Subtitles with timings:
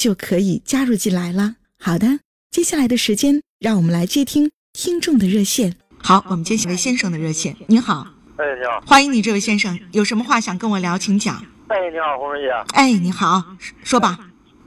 [0.00, 1.56] 就可以加入进来了。
[1.78, 5.76] 好的，接下来的时间，让我们来接听听众的热线。
[6.02, 7.54] 好，我们接下来先生的热线。
[7.66, 8.06] 您好，
[8.38, 11.36] 哎，你好，欢迎你，这位先生，有什么话想跟我聊，请讲。
[11.68, 12.50] 哎，你好，红瑞姐。
[12.72, 13.44] 哎，你好，
[13.84, 14.18] 说吧。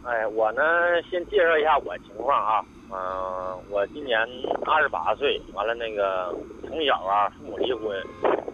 [0.03, 0.61] 哎，我呢，
[1.09, 2.63] 先介绍一下我情况啊。
[2.91, 4.19] 嗯，我今年
[4.67, 7.89] 二十八岁，完了那个从小啊，父母离婚，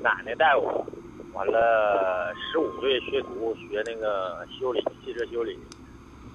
[0.02, 0.88] 奶奶带我，
[1.34, 5.60] 完了十五岁学徒学那个修理汽车修理。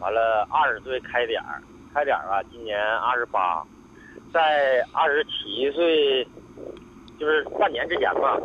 [0.01, 1.63] 完了，二十岁开点儿，
[1.95, 2.43] 开点儿啊！
[2.51, 3.65] 今年二十八，
[4.33, 6.27] 在二十七岁，
[7.19, 8.39] 就是半年之前吧，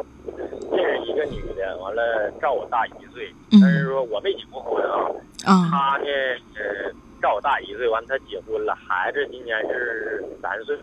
[0.71, 4.95] 认识一个女的，完了照我大一岁，但是说我没结过婚啊。
[5.45, 5.67] 啊。
[5.69, 6.05] 她呢，
[6.55, 10.79] 呃，照我大一岁，完她结婚了，孩子今年是三岁。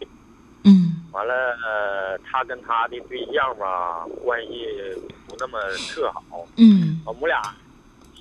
[0.64, 0.92] 嗯。
[1.12, 4.66] 完了，呃，她跟她的对象吧，关系
[5.26, 5.58] 不那么
[5.94, 6.44] 特好。
[6.58, 7.00] 嗯。
[7.06, 7.40] 我们俩。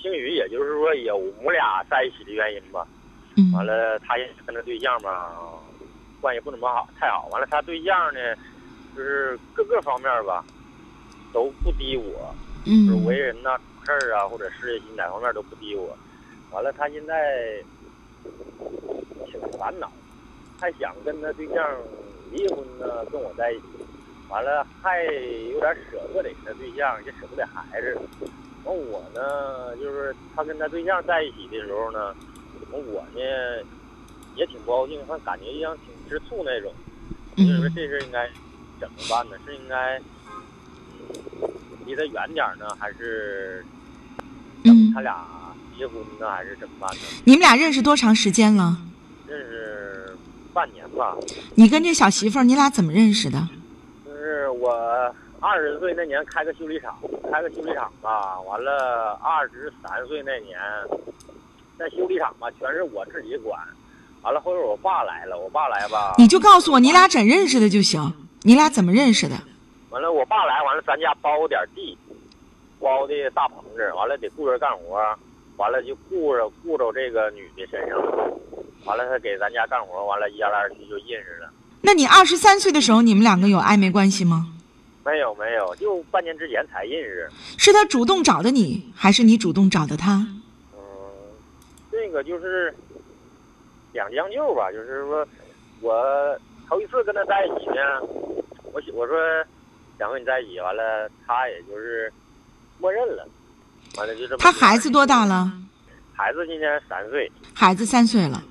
[0.05, 2.85] 兴许也就是说有我们俩在一起的原因吧，
[3.55, 5.33] 完了他也跟他对象吧，
[6.21, 7.27] 关系不怎么好，太好。
[7.31, 8.19] 完了他对象呢，
[8.95, 10.45] 就是各个方面吧，
[11.33, 15.97] 都不低我，就是为人呐、事儿啊或者事业心哪方面都不低我。
[16.51, 17.63] 完了他现在
[19.25, 19.91] 挺烦恼，
[20.61, 21.67] 还想跟他对象
[22.31, 23.63] 离婚呢，跟我在一起。
[24.29, 27.99] 完了还有点舍不得他对象，也舍不得孩子。
[28.65, 32.15] 完我呢，就是他跟他对象在一起的时候呢，
[32.71, 33.21] 完我呢
[34.35, 36.73] 也挺不高兴，他感觉像挺吃醋那种。
[37.35, 38.27] 所以说这事应该
[38.79, 39.37] 怎么办呢？
[39.45, 40.01] 是应该
[41.85, 43.63] 离他远点呢，还是
[44.63, 45.23] 等他俩
[45.77, 47.01] 结婚呢，还是怎么办呢？
[47.23, 48.77] 你们俩认识多长时间了？
[49.27, 50.17] 认识
[50.53, 51.15] 半年吧。
[51.53, 53.47] 你跟这小媳妇儿，你俩怎么认识的？
[54.03, 55.15] 就是我。
[55.41, 56.97] 二十岁那年开个修理厂，
[57.35, 60.57] 开个修理厂吧，完了二十三岁那年，
[61.77, 63.59] 在修理厂吧，全是我自己管。
[64.21, 68.01] 完了后边我爸来了，我爸来吧，你就告诉我你俩怎认识的就行。
[68.43, 69.35] 你俩怎么认识的？
[69.89, 71.97] 完了我爸来，完了咱家包点地，
[72.79, 74.95] 包的大棚子，完了得雇人干活，
[75.57, 77.99] 完了就雇着雇着这个女的身上，
[78.85, 81.49] 完了他给咱家干活，完了一来二去就认识了。
[81.81, 84.47] 那你二十三岁的时候，你们两个有暧昧关系吗？
[85.05, 87.29] 没有没有，就半年之前才认识。
[87.59, 90.25] 是他主动找的你，还是你主动找的他？
[90.73, 90.79] 嗯，
[91.91, 92.75] 这个就是
[93.93, 94.71] 两将就吧。
[94.71, 95.27] 就是说，
[95.81, 98.01] 我头一次跟他在一起呢，
[98.63, 99.15] 我我说
[99.99, 102.11] 想和你在一起，完了他也就是
[102.79, 103.27] 默认了，
[103.97, 104.37] 完了就这么。
[104.39, 105.51] 他孩子多大了？
[106.13, 107.31] 孩子今年三岁。
[107.53, 108.41] 孩子三岁了，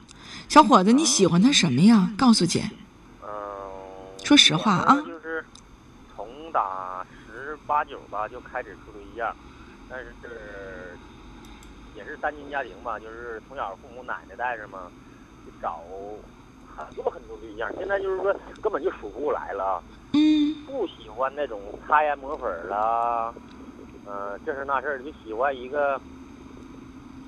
[0.48, 2.12] 小伙子，你喜欢他什么呀？
[2.16, 2.70] 告诉姐。
[3.24, 3.28] 嗯。
[4.22, 5.04] 说实话啊。
[6.54, 9.34] 打十八九吧就开始处对象，
[9.90, 10.14] 但是
[11.96, 14.88] 也是单亲家庭吧，就是从小父母奶奶带着嘛，
[15.44, 15.82] 就找
[16.76, 17.68] 很多很多对象。
[17.76, 18.32] 现在就是说
[18.62, 19.82] 根本就数不过来了。
[20.12, 20.54] 嗯。
[20.64, 23.34] 不喜欢那种擦烟抹粉啦，
[24.06, 26.00] 嗯，这事那事就喜欢一个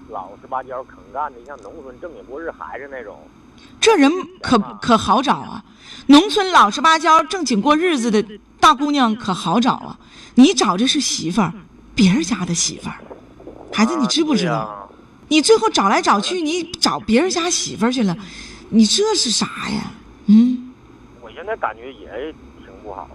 [0.09, 3.19] 老实巴交、肯干的，像农村正经过日孩子那种。
[3.81, 4.11] 这人
[4.43, 5.65] 可可好找啊！
[6.07, 8.25] 农村老实巴交、正经过日子的
[8.61, 9.99] 大姑娘可好找啊！
[10.37, 11.53] 你找的是媳妇儿，
[11.95, 12.97] 别人家的媳妇儿，
[13.73, 14.91] 孩子，你知不知道？
[15.29, 18.17] 你最后找来找去，你找别人家媳妇儿去了，
[18.71, 19.93] 你这是啥呀？
[20.27, 20.73] 嗯。
[21.21, 22.33] 我现在感觉也
[22.65, 23.09] 挺不好。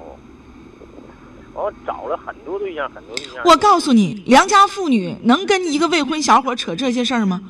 [1.53, 3.35] 我找了很多对象，很多对象。
[3.45, 7.41] 我告诉你，良家妇女能跟一个未婚小伙扯这些事儿吗？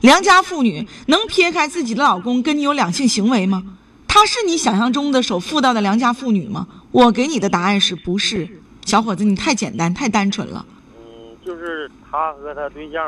[0.00, 3.64] 良家妇女能撇开自己的老公跟你有两性行为吗？
[4.08, 6.66] 她是你想象中的守妇道的良家妇女吗？
[6.90, 8.48] 我给你的答案是不是？
[8.84, 10.66] 小伙子，你太简单太单纯了。
[10.96, 13.02] 嗯，就是他和他对象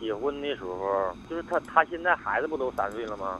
[0.00, 3.38] 结婚的时候，就是他他现在孩子不都三岁了吗？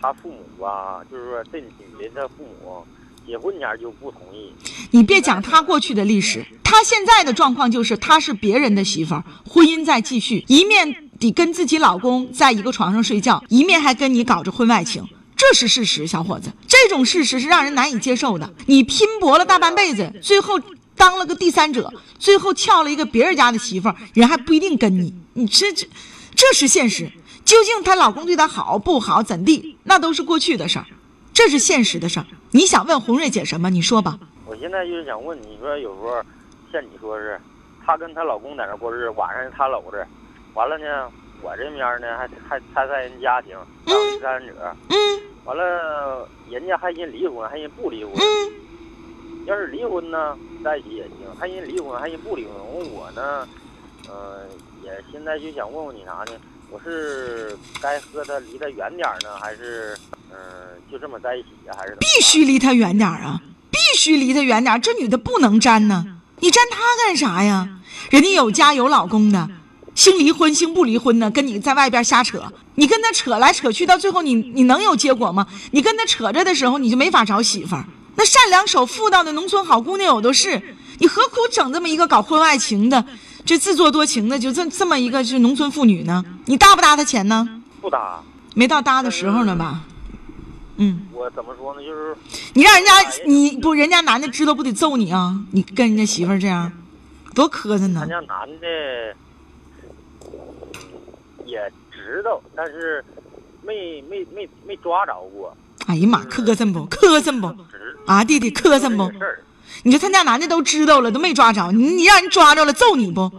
[0.00, 1.68] 他父母吧，就是说这女
[1.98, 2.86] 的他父母
[3.26, 4.52] 结婚前就不同意。
[4.90, 15.04] 你别讲他过去的历史，他现在的状况就是他是别人的媳妇儿，婚姻在继续，一面得跟自己老公在一个床上睡觉，一面还跟你搞着婚外情，
[15.36, 16.50] 这是事实，小伙子。
[16.66, 18.52] 这种事实是让人难以接受的。
[18.66, 20.60] 你拼搏了大半辈子，最后
[20.96, 25.88] 当了个第三者，最后撬了一个别人家的媳妇儿，人还不一定跟你，你这这，
[26.34, 27.10] 这是现实。
[27.44, 30.86] 究竟她老公对她好不好怎地，那都是过去的事儿，
[31.32, 32.26] 这是现实的事儿。
[32.52, 33.68] 你想问红瑞姐什么？
[33.70, 34.18] 你说吧。
[34.46, 36.22] 我现在就是想问你说，有时候
[36.72, 37.40] 像你说是，
[37.84, 40.06] 她跟她老公在那过日子，晚上她搂着，
[40.54, 41.10] 完了呢，
[41.42, 44.76] 我这边呢还还拆散人家庭，当第三者。
[44.88, 44.96] 嗯。
[45.44, 48.14] 完了，人家还人离婚，还人不离婚。
[48.16, 48.52] 嗯。
[49.46, 52.54] 要是离婚呢，在一起也行；还人离婚，还人不离婚。
[52.92, 53.46] 我呢，
[54.08, 54.48] 嗯，
[54.82, 56.40] 也现在就想问问你啥呢？
[56.70, 59.96] 我是该和他离他远点呢，还是
[60.30, 60.36] 嗯
[60.90, 61.74] 就这么在一起呀？
[61.78, 63.40] 还是必须离他远点啊！
[63.70, 66.04] 必须离他远点，这女的不能沾呢。
[66.38, 67.68] 你沾她干啥呀？
[68.10, 69.48] 人家有家有老公的，
[69.94, 71.30] 兴离婚兴不离婚呢？
[71.30, 72.42] 跟你在外边瞎扯，
[72.74, 75.46] 你跟他扯来扯去，到最后你你能有结果吗？
[75.70, 77.84] 你跟他扯着的时候，你就没法找媳妇儿。
[78.16, 80.60] 那善良守妇道的农村好姑娘有的是，
[80.98, 83.04] 你何苦整这么一个搞婚外情的？
[83.44, 86.24] 这自作多情的，就这这么一个是农村妇女呢？
[86.46, 87.62] 你搭不搭他钱呢？
[87.80, 88.22] 不搭，
[88.54, 89.82] 没到搭的时候呢吧？
[90.76, 91.06] 嗯。
[91.12, 91.80] 我怎么说呢？
[91.82, 92.16] 就是
[92.54, 92.92] 你让人家
[93.26, 95.38] 你不人家男的知道不得揍你啊？
[95.52, 96.72] 你跟人家媳妇儿这样，
[97.34, 98.00] 多磕碜呢。
[98.00, 99.14] 人家男的
[101.54, 103.04] 也知道，但是
[103.62, 105.56] 没没没没抓着过。
[105.86, 106.84] 哎呀妈，磕碜不？
[106.86, 107.46] 磕碜不？
[108.06, 109.10] 啊，弟弟磕碜不？
[109.82, 113.30] 你说他家男的都知道了，都没抓着你，你让人抓着了揍你不？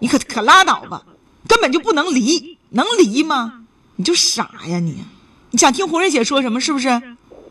[0.00, 1.02] 你可可拉倒吧，
[1.48, 3.64] 根本就不能离，能离吗？
[3.96, 5.04] 你就傻呀你！
[5.50, 6.88] 你想听红瑞姐说什么是不是？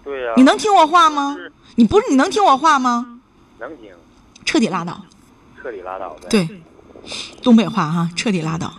[0.04, 0.34] 对呀。
[0.38, 1.38] 你能听我话吗？
[1.76, 3.20] 你不是你能听我话吗？
[3.60, 3.92] 能听。
[4.46, 5.04] 彻底拉倒。
[5.62, 6.28] 彻底拉倒呗。
[6.30, 6.48] 对，
[7.42, 8.74] 东北话哈，彻底拉倒。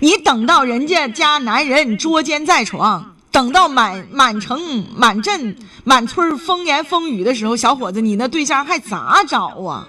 [0.00, 3.08] 你等到人家家男人捉奸在床。
[3.30, 9.88] 等到满满城、满镇、满村风言风语的时候，小伙子，你那对象还咋找啊？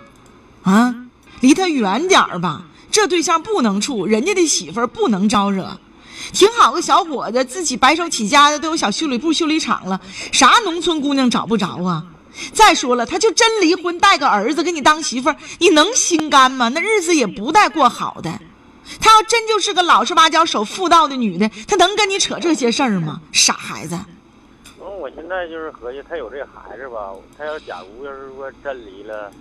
[0.61, 0.95] 啊，
[1.41, 5.77] 离他远点儿吧，这对象不能处，人家的媳妇儿不能招惹。
[6.31, 9.99] 挺好个小伙子，自己白手起家的，都有小修理部、修理厂了，
[10.31, 12.05] 啥农村姑娘找不着啊？
[12.53, 16.69] 再说了，他就真离婚，带个儿子给你当媳妇儿，你能心甘吗？
[16.69, 18.39] 那日子也不带过好的。
[18.99, 23.21] 她要真就是个老实巴交、守妇道的女的，她能跟你扯这些事儿吗？
[23.31, 23.97] 傻孩子。
[24.79, 29.31] 嗯，我现在就是合计，她有这孩子吧，她要假如要是说真离了，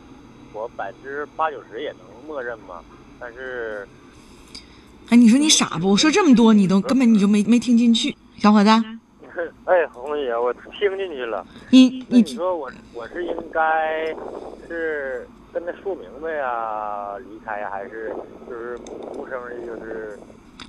[0.52, 2.81] 我百分之八九十也能默认嘛。
[3.19, 3.87] 但是，
[5.08, 5.90] 哎，你说你傻不？
[5.90, 8.70] 我说这么多，你都根本你就没没听进去，小伙子。
[9.64, 11.46] 哎，红姐，我听进去了。
[11.70, 14.06] 你你你说我我是应该
[14.69, 15.26] 是。
[15.52, 18.10] 跟他说明白呀，离开呀，还是
[18.49, 18.78] 就是
[19.14, 20.19] 无声的，就是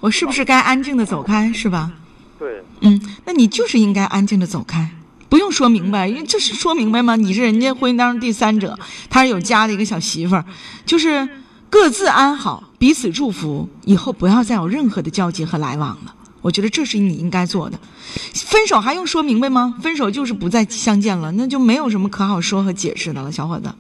[0.02, 1.92] 我是不是该安静的走开，是吧？
[2.38, 4.90] 对，嗯，那你就是应该安静的走开，
[5.30, 7.16] 不用说明白，因为这是说明白吗？
[7.16, 8.78] 你是人家婚姻当中第三者，
[9.10, 10.44] 他是有家的一个小媳妇儿，
[10.86, 11.30] 就是
[11.70, 16.14] 各自安好，彼此祝福，以后不要再有任何的交集和来往了。
[16.42, 17.80] 我觉得这是你应该做的。
[18.34, 19.76] 分手还用说明白吗？
[19.82, 23.74] 分手就是不再相见了，那就没有什么可好说和解释的了，小伙子。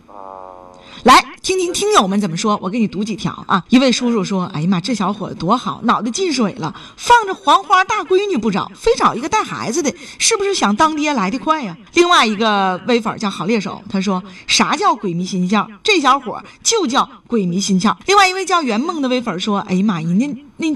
[1.03, 3.65] 来听听听友们怎么说，我给你读几条啊。
[3.67, 15.67] 一位叔叔说：“哎呀妈，这小伙子多好，脑袋进水了，放着黄花大闺女不找，非找一个带孩子的，是不是想当爹来得快呀？”另外一个微粉叫好猎手，他说：“啥叫鬼迷心窍？
[15.83, 20.67] 这小伙就叫鬼迷心窍。”另外一位叫圆梦的微粉说：“哎呀妈，人家那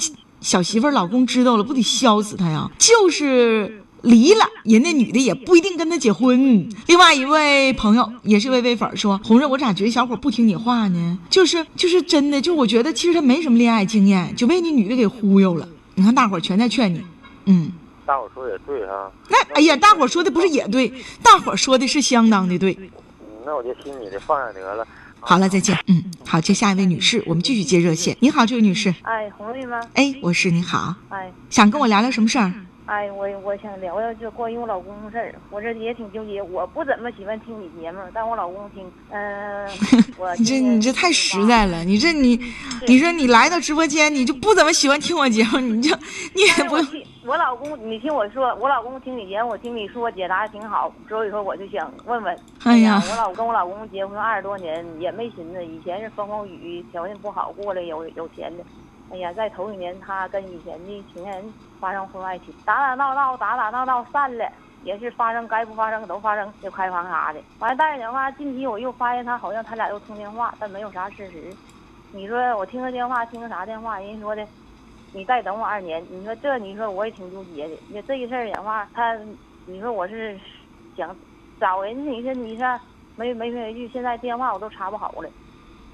[0.42, 2.70] 小媳妇老公知道了，不得削死他呀？
[2.78, 6.70] 就是。”离了，人那女的也不一定跟他结婚。
[6.88, 11.20] 另外一位朋友也是微微粉说：“红润，我咋觉得小伙不听你话呢？
[11.30, 15.68] 就是就是真的，就我觉得其实他没什么恋爱经验，就被那女的给忽悠了。
[15.96, 17.02] 你看大伙全在劝你，
[17.46, 17.72] 嗯，
[18.06, 19.12] 大伙说也对哈。
[19.30, 22.78] 那哎呀，大伙说的不是也对，大伙说的是相当的对。
[23.46, 24.88] 那我就听你的，放下得了。
[25.20, 25.78] 好了，再见。
[25.88, 28.16] 嗯，好，接下一位女士，我们继续接热线。
[28.22, 28.94] 你好，这位女士。
[29.02, 29.80] 哎，红润吗？
[29.96, 30.52] 哎，我是。
[30.52, 30.96] 你好。
[31.10, 32.54] 哎，想跟我聊聊什么事儿？
[32.88, 36.42] 哎，我我想聊聊就关于我老公的事儿，我这也挺纠结。
[36.42, 38.90] 我不怎么喜欢听你节目，但我老公听。
[39.12, 39.68] 嗯，
[40.18, 42.40] 我你这你这太实在了，你这你，
[42.88, 45.94] 你说你来到直播间，你就不怎么喜欢听我节目，你就
[46.34, 46.78] 你也不。
[47.26, 52.40] 我老公，你听我说，我老公听你节目，我听你说解答挺好，所以说我就想问问。
[52.64, 58.64] 哎呀，我老跟我老公结婚二十多年，也没寻思，以前是风风雨雨，条件不好，过来有有钱的。
[59.10, 64.52] 哎呀，在头一年他跟以前的情人发生婚外情，打打闹闹，打打闹闹散了，
[64.84, 67.40] 也是发生该不发生都发生，就开房啥的。
[67.60, 71.56] 完了，但是的话，近期我又发现他好像他俩又通电话，但没有啥事实。
[72.12, 73.98] 你说我听个电话，听个啥电话？
[74.00, 74.46] 人家说的，
[75.14, 76.06] 你再等我二年。
[76.10, 77.78] 你说这，你说我也挺纠结的。
[77.88, 79.18] 你说这一事儿的话，他，
[79.66, 80.38] 你说我是
[80.98, 81.16] 想
[81.62, 82.80] 找人，你说你说
[83.16, 85.30] 没没没句，现在电话我都查不好了，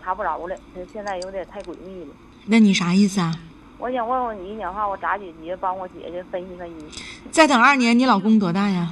[0.01, 0.55] 查不着了。
[0.91, 2.15] 现在有点太诡秘了。
[2.45, 3.33] 那你啥意思啊？
[3.77, 5.55] 我想问问你，讲话我咋解决？
[5.55, 7.03] 帮我姐姐分析分析。
[7.31, 8.89] 再等二年，你老公多大呀？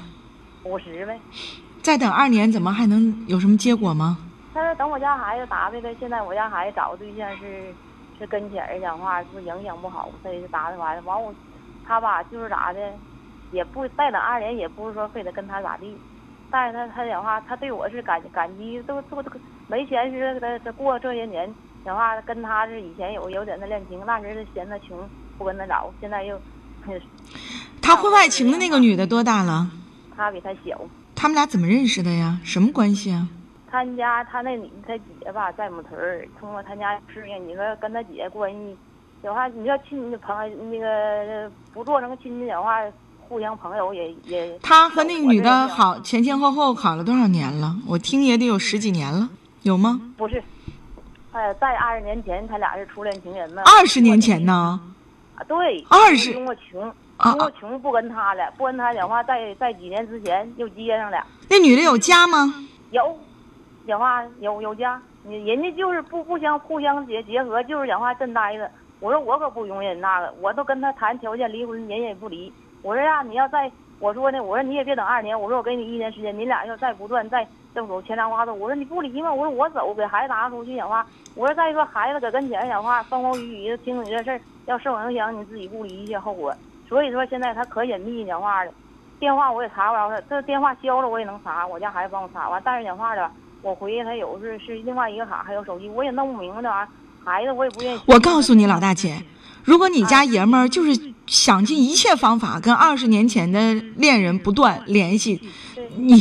[0.63, 1.19] 五十呗。
[1.81, 4.17] 再等二年，怎么还能有什么结果吗？
[4.53, 7.73] 他说等我家孩子答对了，现在我家孩子找个对象是
[8.19, 11.01] 是跟前儿讲话，是影响不好，所以就答的完了。
[11.03, 11.33] 完我
[11.85, 12.79] 他吧就是咋的，
[13.51, 15.97] 也不再等二年，也不是说非得跟他咋地。
[16.49, 19.31] 但是他他讲话，他对我是感感激，都都都
[19.67, 20.59] 没钱似的。
[20.59, 24.97] 他过这些年讲话跟他是以前有有点那恋情，那时嫌他穷
[25.37, 26.39] 不跟他找，现在又
[27.81, 29.69] 他婚外情的那个女的多大了？
[30.15, 30.79] 他比他小。
[31.15, 32.39] 他们俩怎么认识的呀？
[32.43, 33.27] 什么关系啊？
[33.69, 38.75] 他家他那女他姐吧在木屯儿，通过他家事业，你说跟他姐关系，
[39.23, 42.81] 的话你要亲朋友那个不做成亲戚的话，
[43.19, 44.59] 互相朋友也也。
[44.61, 47.75] 他和那女的好前前后后好了多少年了？
[47.87, 49.29] 我听也得有十几年了，
[49.61, 50.01] 有吗？
[50.17, 50.43] 不是，
[51.33, 53.63] 呃，在二十年前他俩是初恋情人呢。
[53.65, 54.79] 二十年前呢？
[55.35, 55.83] 啊，对。
[55.89, 56.31] 二十。
[56.33, 56.93] 因为穷，
[57.25, 61.25] 因为穷不跟他了，不跟他讲话，在在几年之前又接上了。
[61.49, 62.53] 那女的有家吗？
[62.91, 63.17] 有。
[63.87, 68.69] 讲话有有家，你人家就是不不相互相结结合，就是讲话真呆着。
[68.99, 72.53] 我说我可不容忍那个，我都跟他谈条件离婚，人也不离。
[72.83, 73.71] 我说呀，你要再
[74.01, 79.31] 我说呢，我说你也别等二年，我说我给你一年时间，你俩要再不断再动手牵肠挂肚，我说你不离吗？
[79.31, 81.05] 我说我走，给孩子拿出去讲话。
[81.35, 86.51] 我说再说孩子搁跟前讲话，风风雨雨的听你这事儿，要受影响，你自己不理一些后果。
[86.89, 88.71] 所以说现在他可隐秘讲话了，
[89.19, 93.29] 电话我也查不着他，这电话消了我也能查，我家孩子帮我查完，但是讲话的。
[93.63, 96.87] 我回去他有是是另外一个卡，还有手机，我也弄不明白那玩意儿。
[97.23, 98.01] 孩子我也不愿意。
[98.07, 99.23] 我告诉你老大姐，
[99.63, 105.41] 如果你家爷们儿就是想尽一切方法跟二十年前的恋人不断联系，
[105.97, 106.19] 你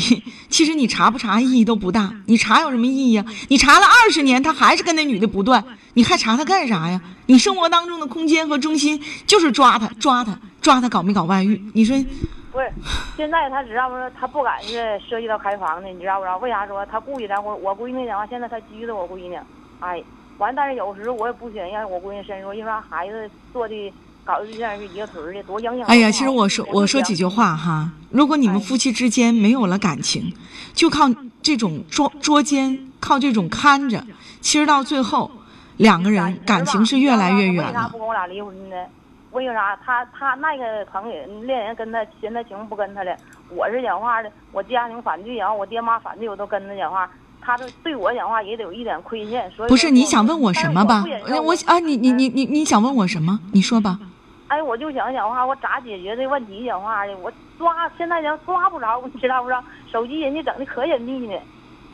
[0.49, 2.13] 其实你查不查意义都不大。
[2.27, 3.25] 你查有什么意义啊？
[3.49, 7.01] 你查了二十年，他还是跟那女的不断，你还查他干啥呀？
[7.27, 11.61] 你生活当中的空间和中心就是抓他，抓他，抓他搞没搞外遇？
[11.75, 11.97] 你说？
[12.53, 12.69] 不是，
[13.17, 13.95] 现在他知道不？
[14.19, 16.37] 他不敢是涉及到开房的，你知道不知道？
[16.39, 19.39] 为啥说他故意咱我我闺女的话，现在他拘着我闺女，
[19.79, 20.03] 哎，
[20.41, 23.93] 完，但是有时我也不想让我闺女深入，因为孩子做的
[24.25, 25.87] 搞的对象是一个屯的，多影响。
[25.87, 30.33] 哎呀，其实我说我说几句话哈，如果你们夫妻之间没有了感情，
[30.73, 31.05] 就靠
[31.43, 34.03] 这种捉捉奸，靠这种看着，
[34.41, 35.31] 其实到最后，
[35.77, 37.69] 两个人感情是越来越远了。
[37.69, 38.77] 为啥不跟我俩离婚呢？
[39.33, 43.15] 为啥他他那个朋友恋人跟他嫌他情不跟他了？
[43.51, 47.09] 我是讲话的，我家庭反对，然后我爹妈反对，我都跟他讲话。
[47.41, 49.51] 他这对我讲话也得有一点亏欠。
[49.53, 51.05] 所以不是你想问我什么吧？
[51.43, 53.41] 我啊，你你你你你想问我什么？
[53.53, 53.99] 你说吧。
[54.49, 56.65] 哎，我就想讲话，我咋解决这问题？
[56.67, 59.63] 讲话的，我抓现在人抓不着，你知道不知道？
[59.93, 61.35] 手机人家整的可隐秘呢。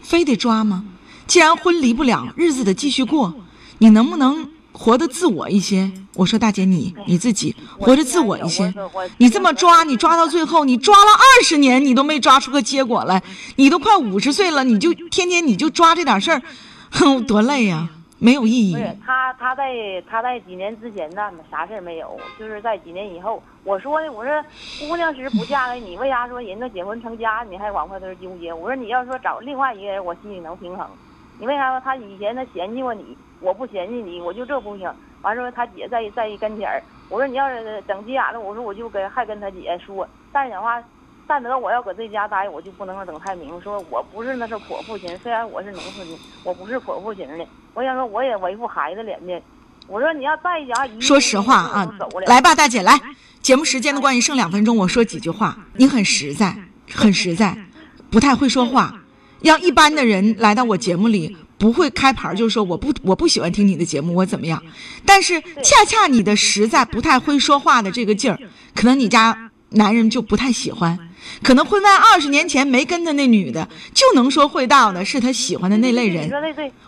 [0.00, 0.84] 非得抓吗？
[1.26, 3.34] 既然婚离不了，日子得继续过，
[3.78, 4.55] 你能不能？
[4.78, 8.72] 活得自我一些，我说大姐你你自己活得自我一些，
[9.16, 13.22] 你这么抓，你抓到最后，你抓了二十年，你都没抓出个结果来，
[13.56, 16.42] 你都快五十岁了，你就天天你就抓这点事儿，
[16.90, 18.76] 哼， 多累呀，没有意义。
[19.04, 19.64] 他他在
[20.08, 24.44] 他在几年之前呢，啥事儿没有，就是在几年以后，我说的我说
[24.86, 28.52] 姑娘是不嫁给你，为啥说人都结婚成家，你还往外头纠结？
[28.52, 30.86] 我说你要说找另外一个人，我心里能平衡。
[31.38, 33.16] 你为啥说他以前他嫌弃过你？
[33.40, 34.90] 我不嫌弃你，我就这不行。
[35.22, 40.08] 完说他姐在在一跟前儿，我说你要是整急眼了，我说我就跟还跟他姐说。
[40.32, 40.82] 但是讲话，
[41.26, 43.60] 但得我要搁这家待，我就不能整太明。
[43.60, 47.46] 说我不是那是泼妇型，虽然我是农村的，我不是泼妇型的。
[47.74, 49.42] 我想说，我也维护孩子脸面。
[49.88, 51.88] 我说你要再讲，说实话啊，
[52.26, 52.98] 来吧，大姐来。
[53.42, 55.56] 节目时间的关系，剩两分钟，我说几句话。
[55.74, 56.56] 你很实在，
[56.92, 57.56] 很实在，
[58.10, 58.94] 不太会说话。
[59.42, 64.62] 让一般的人来到我节目里，不会开盘就说我不我不喜欢听你的节目，我怎么样？
[65.04, 68.38] 但是恰恰你的实在不太会说话的这个劲儿，
[68.74, 70.98] 可能你家男人就不太喜欢。
[71.42, 76.30] 可能婚外二十年前没跟他那女的，就能说会道的是他喜欢的那类人。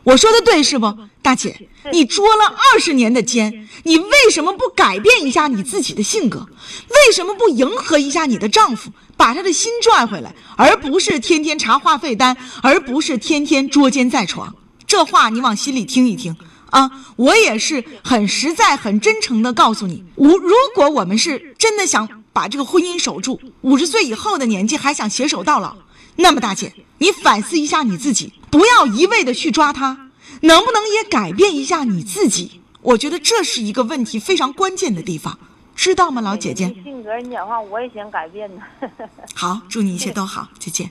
[0.05, 1.69] 我说的对是不，大姐？
[1.93, 6.47] 你捉了二十年的奸，你为什么不改变一下你自己的性格？
[6.89, 14.55] 为什么不迎合一下你的丈夫，把他的心拽回来，而不是天天查话费单，而不是天天捉奸在床？
[14.87, 16.35] 这话你往心里听一听
[16.71, 25.77] 啊，我也是很实在、很真诚的告诉你，无如果我们是真的想把这个婚姻守住，五十岁以后的年纪还想携手到老，
[26.15, 30.11] 那么大姐，你反思一下你自己，不要一味的去抓他，
[30.43, 32.61] 能不能也改变一下你自己？
[32.81, 35.37] 我觉得这是一个问题非常关键的地方，
[35.75, 36.73] 知道吗，老姐姐？
[36.85, 38.63] 性格，你讲话我也想改变呢。
[39.35, 40.89] 好，祝你一切都好，再见。